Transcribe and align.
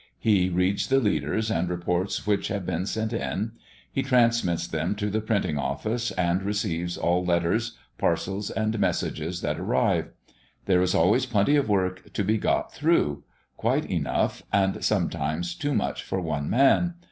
He 0.17 0.49
reads 0.49 0.87
the 0.87 0.99
leaders 0.99 1.51
and 1.51 1.69
reports 1.69 2.25
which 2.25 2.47
have 2.47 2.65
been 2.65 2.87
sent 2.87 3.13
in; 3.13 3.51
he 3.91 4.01
transmits 4.01 4.65
them 4.65 4.95
to 4.95 5.11
the 5.11 5.21
printing 5.21 5.59
office, 5.59 6.09
and 6.13 6.41
receives 6.41 6.97
all 6.97 7.23
letters, 7.23 7.77
parcels, 7.99 8.49
and 8.49 8.79
messages 8.79 9.41
that 9.41 9.59
arrive. 9.59 10.07
There 10.65 10.81
is 10.81 10.95
always 10.95 11.27
plenty 11.27 11.55
of 11.55 11.69
work 11.69 12.11
to 12.13 12.23
be 12.23 12.39
got 12.39 12.73
through 12.73 13.23
quite 13.57 13.85
enough, 13.91 14.41
and 14.51 14.83
sometimes 14.83 15.53
too 15.53 15.75
much 15.75 16.01
for 16.01 16.19
one 16.19 16.49
man. 16.49 16.95